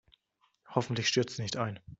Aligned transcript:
Hoffentlich 0.73 1.07
stürzt 1.07 1.35
sie 1.35 1.43
nicht 1.43 1.57
ein. 1.57 1.79